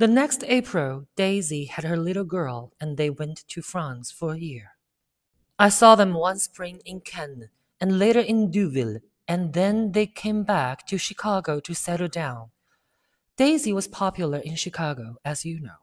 [0.00, 4.38] The next April, Daisy had her little girl and they went to France for a
[4.38, 4.70] year.
[5.58, 10.42] I saw them one spring in Cannes and later in Deauville, and then they came
[10.42, 12.48] back to Chicago to settle down.
[13.36, 15.82] Daisy was popular in Chicago, as you know.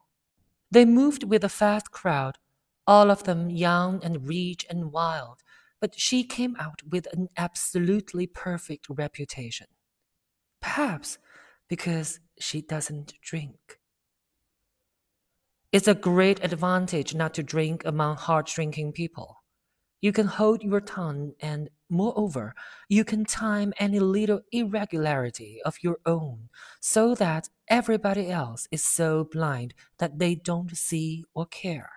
[0.71, 2.39] They moved with a fast crowd,
[2.87, 5.43] all of them young and rich and wild,
[5.79, 9.67] but she came out with an absolutely perfect reputation.
[10.59, 11.19] Perhaps
[11.67, 13.77] because she doesn't drink.
[15.77, 19.43] It's a great advantage not to drink among hard drinking people.
[20.01, 22.55] You can hold your tongue, and moreover,
[22.89, 26.49] you can time any little irregularity of your own
[26.81, 31.91] so that everybody else is so blind that they don't see or care.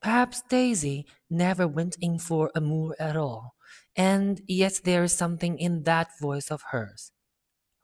[0.00, 3.56] Perhaps Daisy never went in for amour at all,
[3.96, 7.10] and yet there is something in that voice of hers.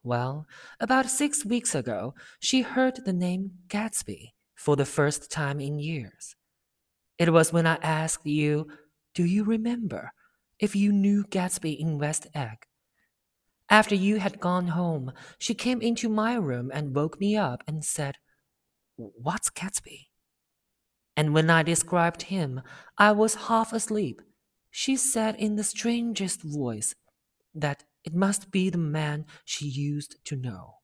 [0.04, 0.46] Well,
[0.78, 6.36] about six weeks ago, she heard the name Gatsby for the first time in years.
[7.18, 8.66] It was when I asked you,
[9.14, 10.12] Do you remember
[10.58, 12.66] if you knew Gatsby in West Egg?
[13.70, 17.84] After you had gone home, she came into my room and woke me up and
[17.84, 18.16] said,
[18.96, 20.08] What's Gatsby?
[21.16, 22.62] And when I described him,
[22.98, 24.20] I was half asleep.
[24.70, 26.94] She said in the strangest voice
[27.54, 30.74] that it must be the man she used to know.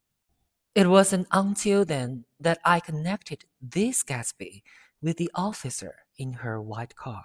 [0.75, 4.63] It wasn't until then that I connected this Gatsby
[5.03, 7.25] with the officer in her white car.